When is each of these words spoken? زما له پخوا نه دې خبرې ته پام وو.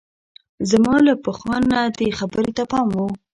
زما 0.69 0.95
له 1.07 1.13
پخوا 1.23 1.57
نه 1.71 1.79
دې 1.97 2.09
خبرې 2.19 2.51
ته 2.57 2.63
پام 2.71 2.87
وو. 2.95 3.07